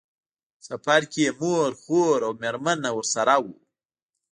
[0.55, 3.55] په سفر کې یې مور، خور او مېرمنه ورسره وو.